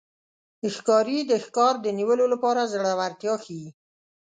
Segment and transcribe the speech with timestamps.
[0.75, 3.67] ښکاري د ښکار د نیولو لپاره زړورتیا ښيي.